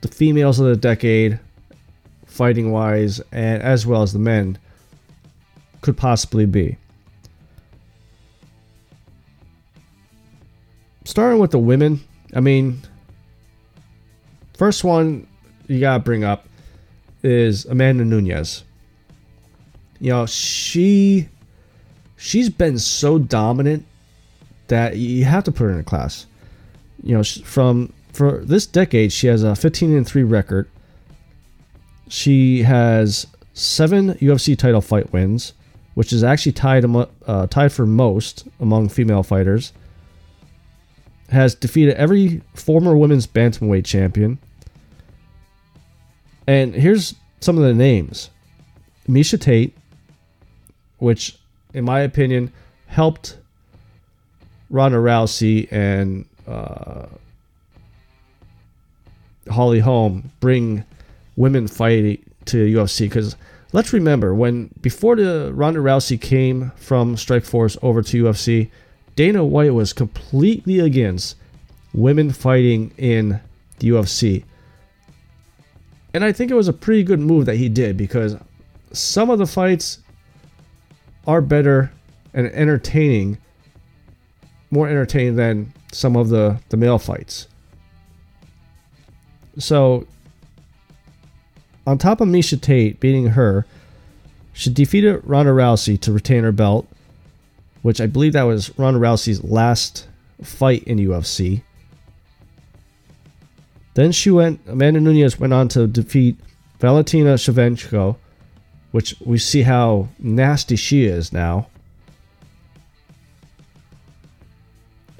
the 0.00 0.08
females 0.08 0.58
of 0.58 0.64
the 0.68 0.76
decade, 0.76 1.38
fighting 2.24 2.72
wise, 2.72 3.20
and 3.30 3.62
as 3.62 3.86
well 3.86 4.00
as 4.00 4.14
the 4.14 4.18
men, 4.18 4.56
could 5.82 5.98
possibly 5.98 6.46
be. 6.46 6.78
Starting 11.04 11.38
with 11.38 11.50
the 11.50 11.58
women, 11.58 12.00
I 12.34 12.40
mean, 12.40 12.80
first 14.56 14.84
one 14.84 15.26
you 15.66 15.80
gotta 15.80 16.02
bring 16.02 16.24
up 16.24 16.46
is 17.22 17.66
Amanda 17.66 18.04
Nunes. 18.04 18.64
You 20.00 20.10
know, 20.10 20.26
she 20.26 21.28
she's 22.16 22.48
been 22.48 22.78
so 22.78 23.18
dominant 23.18 23.84
that 24.68 24.96
you 24.96 25.24
have 25.24 25.44
to 25.44 25.52
put 25.52 25.64
her 25.64 25.72
in 25.72 25.78
a 25.78 25.84
class. 25.84 26.26
You 27.02 27.18
know, 27.18 27.22
from 27.22 27.92
for 28.12 28.38
this 28.44 28.66
decade, 28.66 29.12
she 29.12 29.26
has 29.26 29.42
a 29.42 29.54
15 29.54 29.94
and 29.94 30.06
3 30.06 30.22
record. 30.22 30.70
She 32.08 32.62
has 32.62 33.26
seven 33.52 34.14
UFC 34.14 34.56
title 34.56 34.80
fight 34.80 35.12
wins, 35.12 35.52
which 35.94 36.12
is 36.14 36.24
actually 36.24 36.52
tied 36.52 36.84
uh, 37.26 37.46
tied 37.48 37.72
for 37.72 37.84
most 37.84 38.48
among 38.58 38.88
female 38.88 39.22
fighters 39.22 39.72
has 41.34 41.54
defeated 41.54 41.94
every 41.96 42.42
former 42.54 42.96
women's 42.96 43.26
bantamweight 43.26 43.84
champion. 43.84 44.38
And 46.46 46.74
here's 46.74 47.14
some 47.40 47.56
of 47.58 47.64
the 47.64 47.74
names 47.74 48.30
Miesha 49.08 49.40
Tate, 49.40 49.76
which, 50.98 51.36
in 51.72 51.84
my 51.84 52.00
opinion, 52.00 52.52
helped 52.86 53.38
Ronda 54.70 54.98
Rousey 54.98 55.68
and 55.70 56.26
uh, 56.46 57.06
Holly 59.50 59.80
Holm 59.80 60.30
bring 60.40 60.84
women 61.36 61.68
fighting 61.68 62.24
to 62.46 62.56
UFC. 62.56 63.00
Because 63.00 63.36
let's 63.72 63.92
remember, 63.92 64.34
when 64.34 64.70
before 64.80 65.16
the 65.16 65.52
Ronda 65.54 65.80
Rousey 65.80 66.20
came 66.20 66.72
from 66.76 67.16
Strikeforce 67.16 67.76
over 67.82 68.02
to 68.02 68.24
UFC, 68.24 68.70
Dana 69.16 69.44
White 69.44 69.74
was 69.74 69.92
completely 69.92 70.80
against 70.80 71.36
women 71.92 72.32
fighting 72.32 72.92
in 72.98 73.40
the 73.78 73.88
UFC. 73.90 74.44
And 76.12 76.24
I 76.24 76.32
think 76.32 76.50
it 76.50 76.54
was 76.54 76.68
a 76.68 76.72
pretty 76.72 77.02
good 77.02 77.20
move 77.20 77.46
that 77.46 77.56
he 77.56 77.68
did 77.68 77.96
because 77.96 78.36
some 78.92 79.30
of 79.30 79.38
the 79.38 79.46
fights 79.46 79.98
are 81.26 81.40
better 81.40 81.92
and 82.32 82.46
entertaining, 82.48 83.38
more 84.70 84.88
entertaining 84.88 85.36
than 85.36 85.72
some 85.92 86.16
of 86.16 86.28
the, 86.28 86.58
the 86.68 86.76
male 86.76 86.98
fights. 86.98 87.48
So, 89.58 90.06
on 91.86 91.98
top 91.98 92.20
of 92.20 92.28
Miesha 92.28 92.60
Tate 92.60 92.98
beating 92.98 93.28
her, 93.28 93.66
she 94.52 94.70
defeated 94.70 95.20
Ronda 95.24 95.52
Rousey 95.52 96.00
to 96.00 96.12
retain 96.12 96.44
her 96.44 96.52
belt 96.52 96.88
which 97.84 98.00
I 98.00 98.06
believe 98.06 98.32
that 98.32 98.44
was 98.44 98.76
Ronda 98.78 98.98
Rousey's 98.98 99.44
last 99.44 100.08
fight 100.42 100.84
in 100.84 100.96
UFC. 100.96 101.60
Then 103.92 104.10
she 104.10 104.30
went, 104.30 104.58
Amanda 104.66 105.00
Nunes 105.00 105.38
went 105.38 105.52
on 105.52 105.68
to 105.68 105.86
defeat 105.86 106.38
Valentina 106.80 107.34
Shevchenko, 107.34 108.16
which 108.92 109.14
we 109.20 109.36
see 109.36 109.60
how 109.60 110.08
nasty 110.18 110.76
she 110.76 111.04
is 111.04 111.30
now. 111.30 111.66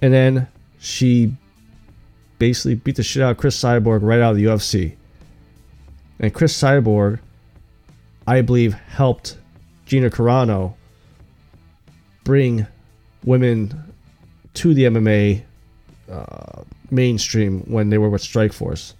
And 0.01 0.15
then 0.15 0.49
she 0.79 1.35
basically 2.39 2.77
beat 2.77 2.97
the 2.97 3.03
shit 3.03 3.23
out 3.23 3.33
of 3.33 3.37
Cris 3.37 3.61
Cyborg 3.61 4.01
right 4.03 4.21
out 4.21 4.31
of 4.31 4.37
the 4.39 4.47
UFC. 4.47 4.97
And 6.19 6.33
Cris 6.33 6.59
Cyborg, 6.59 7.19
I 8.27 8.41
believe, 8.41 8.73
helped 8.73 9.37
Gina 9.85 10.09
Carano 10.09 10.77
bring 12.25 12.67
women 13.25 13.95
to 14.55 14.75
the 14.75 14.85
MMA 14.85 15.43
uh, 16.11 16.63
mainstream 16.91 17.61
when 17.61 17.91
they 17.91 17.99
were 17.99 18.11
with 18.11 18.23
Strikeforce. 18.23 18.95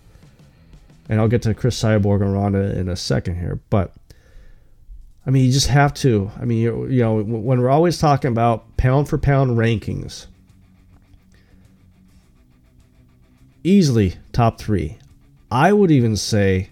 And 1.09 1.21
I'll 1.21 1.29
get 1.29 1.43
to 1.43 1.55
Cris 1.55 1.83
Cyborg 1.83 2.23
and 2.23 2.33
Ronda 2.33 2.79
in 2.79 2.89
a 2.89 2.97
second 2.97 3.39
here, 3.39 3.59
but 3.69 3.93
I 5.27 5.31
mean, 5.31 5.47
you 5.47 5.53
just 5.53 5.69
have 5.69 5.95
to. 5.95 6.31
I 6.39 6.45
mean, 6.45 6.59
you, 6.59 6.87
you 6.87 7.01
know, 7.01 7.23
when 7.23 7.61
we're 7.61 7.71
always 7.71 7.99
talking 7.99 8.31
about 8.31 8.77
pound 8.77 9.09
for 9.09 9.17
pound 9.17 9.57
rankings, 9.57 10.27
easily 13.63 14.17
top 14.33 14.59
three. 14.59 14.99
I 15.51 15.73
would 15.73 15.91
even 15.91 16.17
say 16.17 16.71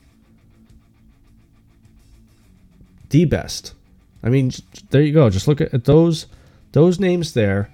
the 3.11 3.25
best 3.27 3.75
I 4.23 4.29
mean, 4.29 4.53
there 4.91 5.03
you 5.03 5.13
go. 5.13 5.29
Just 5.31 5.49
look 5.49 5.61
at, 5.61 5.75
at 5.75 5.85
those 5.85 6.27
those 6.73 6.99
names 6.99 7.35
there. 7.35 7.71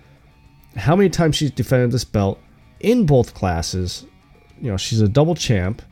How 0.76 0.95
many 0.95 1.09
times 1.09 1.37
she's 1.37 1.50
defended 1.50 1.93
this 1.93 2.05
belt 2.05 2.40
in 2.81 3.07
both 3.07 3.35
classes? 3.35 4.05
You 4.61 4.71
know, 4.71 4.76
she's 4.76 5.00
a 5.00 5.09
double 5.09 5.35
champ. 5.35 5.83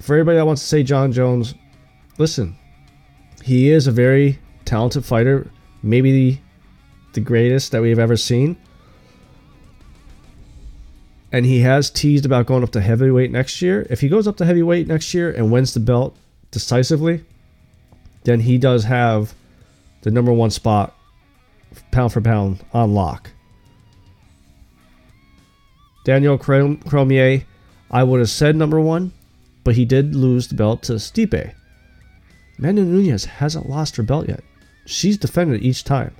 For 0.00 0.14
everybody 0.14 0.36
that 0.36 0.46
wants 0.46 0.62
to 0.62 0.68
say 0.68 0.82
Jon 0.82 1.12
Jones, 1.12 1.54
listen, 2.18 2.56
he 3.42 3.70
is 3.70 3.86
a 3.86 3.92
very 3.92 4.38
talented 4.64 5.04
fighter, 5.04 5.50
maybe 5.82 6.12
the, 6.12 6.38
the 7.12 7.20
greatest 7.20 7.72
that 7.72 7.82
we've 7.82 7.98
ever 7.98 8.16
seen. 8.16 8.56
And 11.32 11.46
he 11.46 11.60
has 11.60 11.90
teased 11.90 12.26
about 12.26 12.46
going 12.46 12.62
up 12.62 12.72
to 12.72 12.80
heavyweight 12.80 13.30
next 13.30 13.62
year. 13.62 13.86
If 13.88 14.00
he 14.00 14.08
goes 14.08 14.26
up 14.26 14.36
to 14.38 14.44
heavyweight 14.44 14.88
next 14.88 15.14
year 15.14 15.30
and 15.30 15.52
wins 15.52 15.74
the 15.74 15.80
belt 15.80 16.16
decisively, 16.50 17.24
then 18.24 18.40
he 18.40 18.58
does 18.58 18.84
have 18.84 19.34
the 20.02 20.10
number 20.10 20.32
one 20.32 20.50
spot, 20.50 20.96
pound 21.90 22.12
for 22.12 22.20
pound, 22.20 22.64
on 22.72 22.94
lock. 22.94 23.30
Daniel 26.04 26.38
Cormier, 26.38 27.44
I 27.90 28.02
would 28.02 28.20
have 28.20 28.30
said 28.30 28.56
number 28.56 28.80
one, 28.80 29.12
but 29.64 29.74
he 29.74 29.84
did 29.84 30.14
lose 30.14 30.48
the 30.48 30.54
belt 30.54 30.82
to 30.84 30.94
Stipe. 30.94 31.54
Amanda 32.58 32.82
Nunes 32.82 33.24
hasn't 33.24 33.68
lost 33.68 33.96
her 33.96 34.02
belt 34.02 34.28
yet. 34.28 34.42
She's 34.86 35.18
defended 35.18 35.62
each 35.62 35.84
time. 35.84 36.14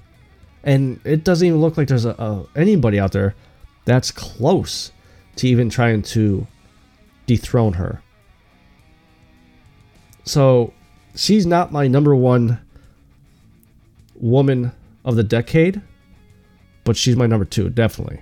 And 0.62 1.00
it 1.04 1.24
doesn't 1.24 1.46
even 1.46 1.60
look 1.60 1.76
like 1.76 1.88
there's 1.88 2.04
a, 2.04 2.10
a, 2.10 2.46
anybody 2.54 3.00
out 3.00 3.12
there 3.12 3.34
that's 3.84 4.10
close 4.10 4.92
to 5.36 5.48
even 5.48 5.70
trying 5.70 6.02
to 6.02 6.46
dethrone 7.26 7.74
her. 7.74 8.02
So 10.24 10.72
she's 11.14 11.46
not 11.46 11.72
my 11.72 11.88
number 11.88 12.14
one 12.14 12.60
woman 14.14 14.72
of 15.04 15.16
the 15.16 15.22
decade, 15.22 15.80
but 16.84 16.96
she's 16.96 17.16
my 17.16 17.26
number 17.26 17.44
two, 17.44 17.70
definitely. 17.70 18.20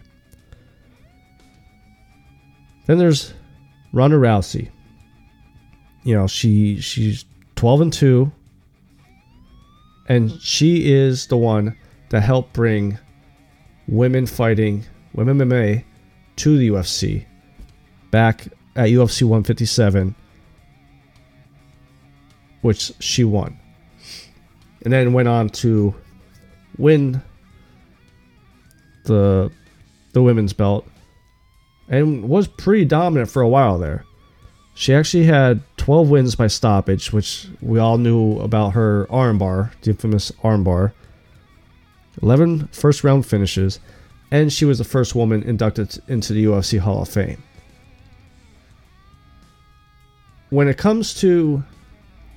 Then 2.87 2.99
there's 2.99 3.35
Ronda 3.93 4.17
Rousey. 4.17 4.71
You 6.05 6.15
know, 6.15 6.27
she 6.27 6.81
she's 6.81 7.25
12 7.57 7.81
and 7.81 7.93
2 7.93 8.33
and 10.09 10.41
she 10.41 10.91
is 10.91 11.27
the 11.27 11.37
one 11.37 11.77
that 12.09 12.23
helped 12.23 12.55
bring 12.55 12.99
women 13.87 14.27
fighting, 14.27 14.87
women 15.13 15.39
MMA 15.39 15.85
to 16.37 16.57
the 16.57 16.69
UFC 16.69 17.27
back 18.11 18.47
at 18.75 18.89
UFC 18.89 19.23
157 19.23 20.15
which 22.63 22.93
she 23.01 23.25
won. 23.25 23.59
And 24.83 24.93
then 24.93 25.13
went 25.13 25.29
on 25.29 25.49
to 25.51 25.95
win 26.79 27.23
the 29.05 29.51
the 30.13 30.23
women's 30.23 30.53
belt 30.53 30.87
and 31.89 32.29
was 32.29 32.47
pretty 32.47 32.85
dominant 32.85 33.31
for 33.31 33.43
a 33.43 33.49
while 33.49 33.79
there. 33.79 34.05
She 34.75 34.95
actually 34.95 35.25
had 35.25 35.63
12 35.77 36.09
wins 36.09 36.35
by 36.37 36.47
stoppage, 36.47 37.13
which 37.13 37.49
we 37.61 37.79
all 37.79 37.99
knew 37.99 38.39
about 38.39 38.71
her 38.71 39.07
armbar, 39.11 39.73
the 39.81 39.91
infamous 39.91 40.31
armbar. 40.45 40.93
11 42.23 42.69
first 42.69 43.03
round 43.03 43.27
finishes, 43.27 43.81
and 44.31 44.53
she 44.53 44.65
was 44.65 44.79
the 44.79 44.85
first 44.85 45.15
woman 45.15 45.43
inducted 45.43 45.99
into 46.09 46.33
the 46.33 46.45
UFC 46.45 46.79
Hall 46.79 47.03
of 47.03 47.09
Fame. 47.09 47.43
When 50.51 50.69
it 50.69 50.79
comes 50.79 51.15
to 51.21 51.65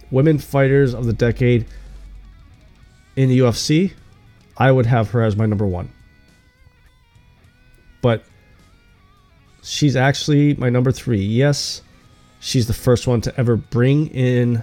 women 0.10 0.38
fighters 0.38 0.94
of 0.94 1.06
the 1.06 1.14
decade 1.14 1.66
in 3.16 3.30
the 3.30 3.40
UFC, 3.40 3.94
I 4.62 4.72
would 4.72 4.86
have 4.86 5.10
her 5.10 5.24
as 5.24 5.36
my 5.36 5.48
number 5.48 5.66
one. 5.66 5.92
But 8.04 8.24
she's 9.64 9.96
actually 9.96 10.54
my 10.54 10.70
number 10.70 10.92
three. 10.92 11.24
Yes, 11.24 11.82
she's 12.40 12.68
the 12.68 12.74
first 12.74 13.08
one 13.08 13.22
to 13.22 13.36
ever 13.40 13.56
bring 13.56 14.10
in 14.10 14.62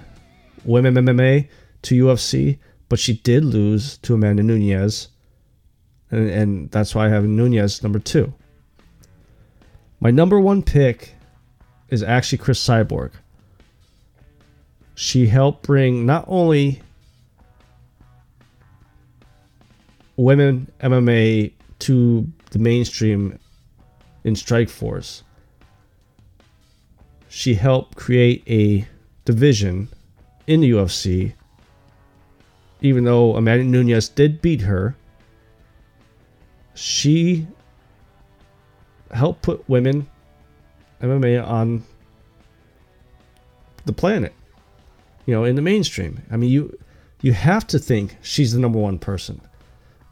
women 0.65 0.95
MMA 0.95 1.49
to 1.83 2.05
UFC, 2.07 2.59
but 2.89 3.01
she 3.01 3.15
did 3.15 3.45
lose 3.45 3.99
to 3.99 4.15
Amanda 4.15 4.45
Nunes. 4.45 5.09
And, 6.13 6.31
and 6.31 6.71
that's 6.71 6.95
why 6.95 7.07
I 7.07 7.09
have 7.09 7.25
Nunes 7.25 7.83
number 7.83 7.99
two. 7.99 8.33
My 9.99 10.13
number 10.13 10.39
one 10.39 10.63
pick 10.63 11.17
is 11.89 12.05
actually 12.05 12.39
Cris 12.39 12.65
Cyborg. 12.65 13.11
She 14.95 15.27
helped 15.27 15.65
bring 15.65 16.07
not 16.07 16.25
only 16.29 16.83
women 20.19 20.71
MMA 20.81 21.53
to 21.79 22.31
the 22.51 22.59
mainstream 22.59 23.39
in 24.25 24.35
Strikeforce, 24.35 25.23
she 27.29 27.55
helped 27.55 27.97
create 27.97 28.43
a 28.49 28.87
division 29.25 29.89
in 30.47 30.61
the 30.61 30.71
UFC. 30.73 31.33
Even 32.81 33.05
though 33.05 33.37
Amanda 33.37 33.65
Nunes 33.65 34.09
did 34.09 34.43
beat 34.43 34.63
her, 34.63 34.97
she 36.75 37.47
helped 39.13 39.43
put 39.43 39.69
women 39.69 40.09
MMA 41.01 41.45
on 41.47 41.85
the 43.85 43.93
planet. 43.93 44.33
You 45.27 45.35
know, 45.35 45.45
in 45.45 45.57
the 45.57 45.63
mainstream. 45.63 46.23
I 46.31 46.37
mean, 46.37 46.51
you 46.51 46.79
you 47.21 47.33
have 47.33 47.67
to 47.69 47.79
think 47.79 48.17
she's 48.23 48.53
the 48.53 48.61
number 48.61 48.79
one 48.79 48.99
person. 48.99 49.41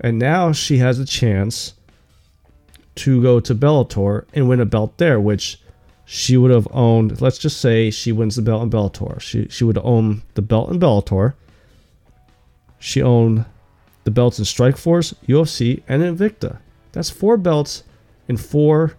And 0.01 0.19
now 0.19 0.53
she 0.53 0.79
has 0.79 0.99
a 0.99 1.07
chance 1.07 1.75
to 2.97 3.23
go 3.23 3.41
to 3.41 3.55
Bellator 3.55 4.25
and 4.35 4.49
win 4.49 4.61
a 4.61 4.67
belt 4.67 4.99
there, 4.99 5.21
which 5.21 5.61
she 6.05 6.37
would 6.37 6.51
have 6.51 6.69
owned. 6.71 7.21
Let's 7.21 7.39
just 7.39 7.61
say 7.61 7.91
she 7.91 8.13
wins 8.13 8.37
the 8.37 8.43
belt 8.43 8.63
in 8.63 8.71
Bellator. 8.71 9.21
She 9.21 9.49
she 9.49 9.65
would 9.65 9.79
own 9.79 10.23
the 10.35 10.43
belt 10.43 10.71
in 10.71 10.79
Bellator. 10.79 11.35
She 12.79 13.03
owned 13.03 13.45
the 14.05 14.11
belts 14.11 14.39
in 14.39 14.45
Strikeforce, 14.45 15.15
UFC, 15.27 15.83
and 15.89 16.03
Invicta. 16.03 16.59
That's 16.93 17.11
four 17.11 17.37
belts 17.37 17.83
in 18.29 18.37
four 18.37 18.97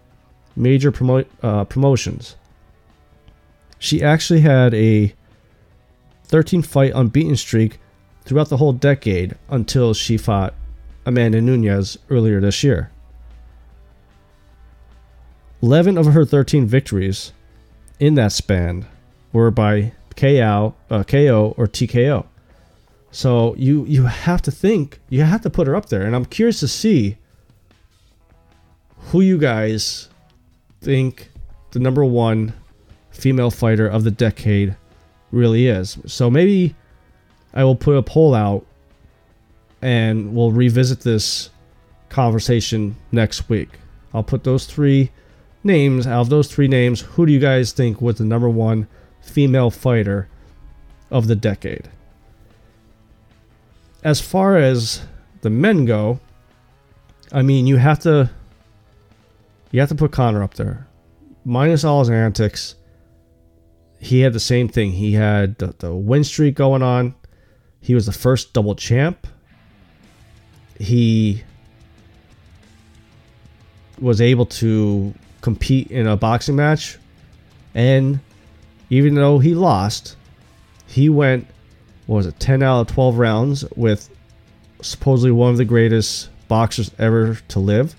major 0.54 0.92
promo- 0.92 1.26
uh, 1.42 1.64
promotions. 1.64 2.36
She 3.78 4.02
actually 4.02 4.40
had 4.40 4.74
a 4.74 5.14
13 6.24 6.62
fight 6.62 6.92
unbeaten 6.94 7.36
streak 7.36 7.80
throughout 8.24 8.50
the 8.50 8.58
whole 8.58 8.72
decade 8.72 9.36
until 9.48 9.94
she 9.94 10.18
fought 10.18 10.52
Amanda 11.08 11.40
Nunes 11.40 11.96
earlier 12.10 12.38
this 12.38 12.62
year. 12.62 12.90
11 15.62 15.96
of 15.96 16.04
her 16.12 16.26
13 16.26 16.66
victories 16.66 17.32
in 17.98 18.14
that 18.16 18.30
span 18.30 18.86
were 19.32 19.50
by 19.50 19.92
KO, 20.16 20.74
uh, 20.90 21.04
KO 21.04 21.54
or 21.56 21.66
TKO. 21.66 22.26
So 23.10 23.54
you 23.56 23.86
you 23.86 24.04
have 24.04 24.42
to 24.42 24.50
think, 24.50 25.00
you 25.08 25.22
have 25.22 25.40
to 25.40 25.50
put 25.50 25.66
her 25.66 25.74
up 25.74 25.86
there 25.86 26.02
and 26.02 26.14
I'm 26.14 26.26
curious 26.26 26.60
to 26.60 26.68
see 26.68 27.16
who 29.10 29.22
you 29.22 29.38
guys 29.38 30.10
think 30.82 31.30
the 31.70 31.78
number 31.78 32.04
1 32.04 32.52
female 33.10 33.50
fighter 33.50 33.88
of 33.88 34.04
the 34.04 34.10
decade 34.10 34.76
really 35.32 35.68
is. 35.68 35.96
So 36.04 36.28
maybe 36.28 36.76
I 37.54 37.64
will 37.64 37.76
put 37.76 37.96
a 37.96 38.02
poll 38.02 38.34
out 38.34 38.66
and 39.82 40.34
we'll 40.34 40.52
revisit 40.52 41.00
this 41.00 41.50
conversation 42.08 42.96
next 43.12 43.48
week. 43.48 43.68
I'll 44.12 44.22
put 44.22 44.44
those 44.44 44.66
three 44.66 45.10
names 45.62 46.06
out 46.06 46.22
of 46.22 46.28
those 46.30 46.48
three 46.48 46.68
names. 46.68 47.00
Who 47.00 47.26
do 47.26 47.32
you 47.32 47.38
guys 47.38 47.72
think 47.72 48.00
was 48.00 48.16
the 48.16 48.24
number 48.24 48.48
one 48.48 48.88
female 49.20 49.70
fighter 49.70 50.28
of 51.10 51.26
the 51.26 51.36
decade? 51.36 51.88
As 54.02 54.20
far 54.20 54.56
as 54.56 55.02
the 55.42 55.50
men 55.50 55.84
go, 55.84 56.20
I 57.32 57.42
mean, 57.42 57.66
you 57.66 57.76
have 57.76 57.98
to 58.00 58.30
you 59.70 59.80
have 59.80 59.90
to 59.90 59.94
put 59.94 60.12
Conor 60.12 60.42
up 60.42 60.54
there, 60.54 60.86
minus 61.44 61.84
all 61.84 61.98
his 61.98 62.08
antics 62.08 62.74
he 63.98 64.20
had 64.20 64.32
the 64.32 64.40
same 64.40 64.68
thing. 64.68 64.92
He 64.92 65.12
had 65.12 65.58
the, 65.58 65.74
the 65.78 65.94
win 65.94 66.24
streak 66.24 66.54
going 66.54 66.82
on. 66.82 67.14
He 67.80 67.94
was 67.94 68.06
the 68.06 68.12
first 68.12 68.52
double 68.52 68.74
champ. 68.74 69.26
He 70.78 71.42
was 74.00 74.20
able 74.20 74.46
to 74.46 75.12
compete 75.40 75.90
in 75.90 76.06
a 76.06 76.16
boxing 76.16 76.56
match. 76.56 76.98
And 77.74 78.20
even 78.90 79.14
though 79.14 79.38
he 79.38 79.54
lost, 79.54 80.16
he 80.86 81.08
went, 81.08 81.46
what 82.06 82.16
was 82.16 82.26
it, 82.26 82.40
10 82.40 82.62
out 82.62 82.80
of 82.82 82.86
12 82.88 83.18
rounds 83.18 83.64
with 83.76 84.08
supposedly 84.80 85.30
one 85.30 85.50
of 85.50 85.56
the 85.56 85.64
greatest 85.64 86.30
boxers 86.48 86.90
ever 86.98 87.34
to 87.48 87.58
live. 87.58 87.94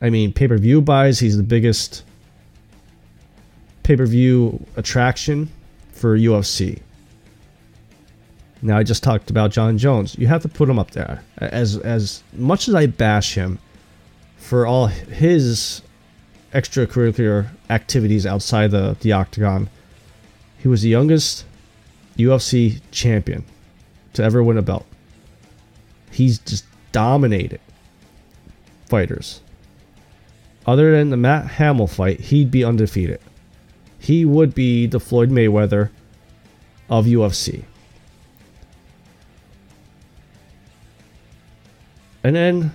I 0.00 0.10
mean, 0.10 0.32
pay 0.32 0.48
per 0.48 0.58
view 0.58 0.82
buys, 0.82 1.18
he's 1.18 1.36
the 1.36 1.42
biggest 1.42 2.04
pay 3.82 3.96
per 3.96 4.04
view 4.04 4.66
attraction 4.76 5.50
for 5.92 6.18
UFC. 6.18 6.80
Now 8.64 8.78
I 8.78 8.82
just 8.82 9.02
talked 9.02 9.28
about 9.28 9.50
Jon 9.50 9.76
Jones. 9.76 10.16
You 10.18 10.26
have 10.28 10.40
to 10.40 10.48
put 10.48 10.70
him 10.70 10.78
up 10.78 10.92
there. 10.92 11.22
As 11.36 11.76
as 11.76 12.22
much 12.32 12.66
as 12.66 12.74
I 12.74 12.86
bash 12.86 13.34
him 13.34 13.58
for 14.38 14.66
all 14.66 14.86
his 14.86 15.82
extracurricular 16.54 17.48
activities 17.68 18.24
outside 18.24 18.70
the, 18.70 18.96
the 19.00 19.12
octagon, 19.12 19.68
he 20.56 20.66
was 20.66 20.80
the 20.80 20.88
youngest 20.88 21.44
UFC 22.16 22.80
champion 22.90 23.44
to 24.14 24.22
ever 24.24 24.42
win 24.42 24.56
a 24.56 24.62
belt. 24.62 24.86
He's 26.10 26.38
just 26.38 26.64
dominated 26.90 27.60
fighters. 28.86 29.42
Other 30.66 30.96
than 30.96 31.10
the 31.10 31.18
Matt 31.18 31.50
Hamill 31.58 31.86
fight, 31.86 32.18
he'd 32.18 32.50
be 32.50 32.64
undefeated. 32.64 33.20
He 33.98 34.24
would 34.24 34.54
be 34.54 34.86
the 34.86 35.00
Floyd 35.00 35.28
Mayweather 35.28 35.90
of 36.88 37.04
UFC. 37.04 37.64
And 42.24 42.34
then 42.34 42.72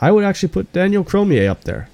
I 0.00 0.10
would 0.10 0.24
actually 0.24 0.48
put 0.48 0.72
Daniel 0.72 1.04
Cormier 1.04 1.48
up 1.50 1.64
there. 1.64 1.88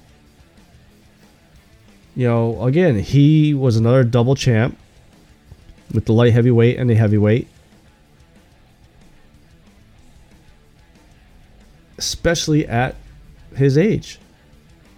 You 2.15 2.27
know, 2.27 2.63
again, 2.63 2.97
he 2.99 3.53
was 3.53 3.77
another 3.77 4.03
double 4.03 4.35
champ 4.35 4.77
with 5.93 6.05
the 6.05 6.13
light 6.13 6.33
heavyweight 6.33 6.77
and 6.77 6.89
the 6.89 6.95
heavyweight. 6.95 7.47
Especially 11.97 12.65
at 12.65 12.95
his 13.55 13.77
age. 13.77 14.19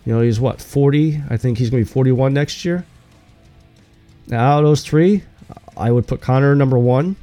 You 0.06 0.14
know, 0.14 0.22
he's 0.22 0.40
what, 0.40 0.62
40? 0.62 1.22
I 1.30 1.38
think 1.38 1.58
he's 1.58 1.70
going 1.70 1.84
to 1.84 1.88
be 1.88 1.94
41 1.94 2.34
next 2.34 2.64
year. 2.64 2.86
Now, 4.28 4.52
out 4.52 4.60
of 4.60 4.70
those 4.70 4.84
three, 4.84 5.24
I 5.76 5.92
would 5.92 6.08
put 6.08 6.22
Conor 6.22 6.56
number 6.56 6.78
one, 6.78 7.16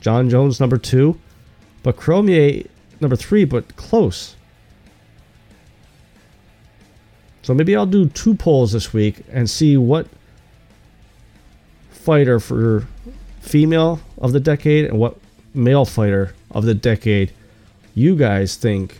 Jon 0.00 0.30
Jones 0.30 0.60
number 0.60 0.78
two, 0.78 1.18
but 1.82 1.96
Cormier 1.96 2.64
number 3.00 3.16
three, 3.16 3.44
but 3.44 3.76
close. 3.76 4.36
So 7.42 7.54
maybe 7.54 7.74
I'll 7.74 7.86
do 7.86 8.08
two 8.08 8.34
polls 8.34 8.72
this 8.72 8.92
week 8.92 9.24
and 9.30 9.48
see 9.48 9.76
what 9.76 10.06
fighter 11.90 12.38
for 12.40 12.86
female 13.40 14.00
of 14.18 14.32
the 14.32 14.40
decade 14.40 14.84
and 14.86 14.98
what 14.98 15.16
male 15.54 15.84
fighter 15.84 16.34
of 16.50 16.64
the 16.64 16.74
decade 16.74 17.32
you 17.94 18.16
guys 18.16 18.56
think 18.56 18.98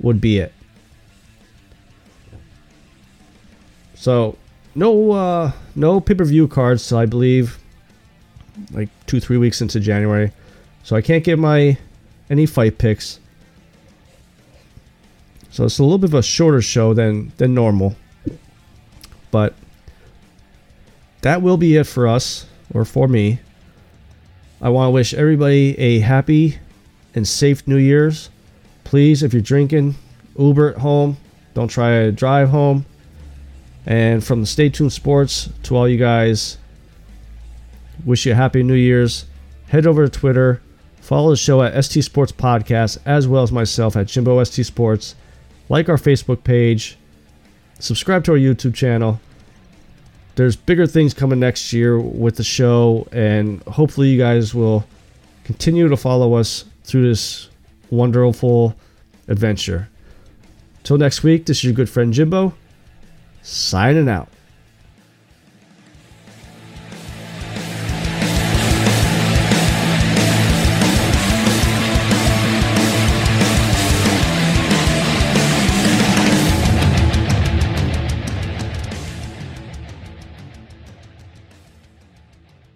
would 0.00 0.20
be 0.20 0.38
it. 0.38 0.52
So 3.94 4.36
no 4.74 5.12
uh 5.12 5.52
no 5.74 6.00
pay-per-view 6.00 6.48
cards 6.48 6.82
so 6.82 6.98
I 6.98 7.06
believe 7.06 7.58
like 8.72 8.88
two 9.06 9.20
three 9.20 9.36
weeks 9.36 9.60
into 9.60 9.80
January. 9.80 10.32
So 10.82 10.96
I 10.96 11.02
can't 11.02 11.24
get 11.24 11.38
my 11.38 11.78
any 12.30 12.46
fight 12.46 12.78
picks. 12.78 13.20
So 15.50 15.64
it's 15.64 15.78
a 15.78 15.82
little 15.82 15.98
bit 15.98 16.10
of 16.10 16.14
a 16.14 16.22
shorter 16.22 16.62
show 16.62 16.94
than 16.94 17.32
than 17.38 17.54
normal. 17.54 17.96
But 19.30 19.54
that 21.22 21.42
will 21.42 21.56
be 21.56 21.76
it 21.76 21.84
for 21.84 22.06
us 22.06 22.46
or 22.72 22.84
for 22.84 23.08
me. 23.08 23.40
I 24.60 24.68
want 24.68 24.88
to 24.88 24.90
wish 24.92 25.12
everybody 25.12 25.78
a 25.78 25.98
happy 26.00 26.58
and 27.14 27.26
safe 27.26 27.66
New 27.66 27.76
Year's. 27.76 28.30
Please, 28.84 29.22
if 29.22 29.32
you're 29.32 29.42
drinking, 29.42 29.96
Uber 30.38 30.70
at 30.70 30.78
home. 30.78 31.16
Don't 31.54 31.68
try 31.68 32.04
to 32.04 32.12
drive 32.12 32.50
home. 32.50 32.86
And 33.86 34.22
from 34.22 34.40
the 34.40 34.46
Stay 34.46 34.68
Tuned 34.68 34.92
Sports 34.92 35.48
to 35.64 35.76
all 35.76 35.88
you 35.88 35.98
guys, 35.98 36.58
wish 38.04 38.26
you 38.26 38.32
a 38.32 38.34
happy 38.34 38.62
New 38.62 38.74
Year's. 38.74 39.26
Head 39.68 39.86
over 39.86 40.06
to 40.06 40.10
Twitter, 40.10 40.62
follow 41.00 41.30
the 41.30 41.36
show 41.36 41.62
at 41.62 41.84
ST 41.84 42.04
Sports 42.04 42.32
Podcast, 42.32 42.98
as 43.04 43.26
well 43.26 43.42
as 43.42 43.50
myself 43.50 43.96
at 43.96 44.06
Jimbo 44.06 44.42
ST 44.44 44.64
Sports. 44.64 45.14
Like 45.68 45.88
our 45.88 45.96
Facebook 45.96 46.44
page, 46.44 46.96
subscribe 47.80 48.24
to 48.24 48.32
our 48.32 48.38
YouTube 48.38 48.74
channel. 48.74 49.20
There's 50.36 50.54
bigger 50.54 50.86
things 50.86 51.14
coming 51.14 51.40
next 51.40 51.72
year 51.72 51.98
with 51.98 52.36
the 52.36 52.44
show, 52.44 53.08
and 53.10 53.62
hopefully, 53.62 54.10
you 54.10 54.18
guys 54.18 54.54
will 54.54 54.84
continue 55.44 55.88
to 55.88 55.96
follow 55.96 56.34
us 56.34 56.64
through 56.84 57.08
this 57.08 57.48
wonderful 57.90 58.76
adventure. 59.28 59.88
Till 60.84 60.98
next 60.98 61.22
week, 61.22 61.46
this 61.46 61.58
is 61.58 61.64
your 61.64 61.72
good 61.72 61.90
friend 61.90 62.12
Jimbo, 62.12 62.54
signing 63.42 64.08
out. 64.08 64.28